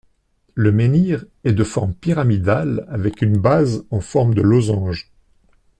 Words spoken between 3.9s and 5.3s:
en forme de losange.